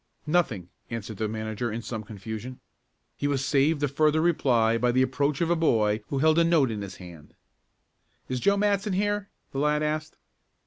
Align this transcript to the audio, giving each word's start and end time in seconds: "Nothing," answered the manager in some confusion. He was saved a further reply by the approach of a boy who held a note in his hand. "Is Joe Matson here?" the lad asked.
"Nothing," 0.25 0.69
answered 0.89 1.17
the 1.17 1.27
manager 1.27 1.71
in 1.71 1.83
some 1.83 2.03
confusion. 2.03 2.59
He 3.17 3.27
was 3.27 3.45
saved 3.45 3.83
a 3.83 3.87
further 3.87 4.19
reply 4.19 4.79
by 4.79 4.91
the 4.91 5.03
approach 5.03 5.41
of 5.41 5.51
a 5.51 5.55
boy 5.55 6.01
who 6.07 6.17
held 6.17 6.39
a 6.39 6.43
note 6.43 6.71
in 6.71 6.81
his 6.81 6.95
hand. 6.95 7.35
"Is 8.27 8.39
Joe 8.39 8.57
Matson 8.57 8.93
here?" 8.93 9.29
the 9.51 9.59
lad 9.59 9.83
asked. 9.83 10.17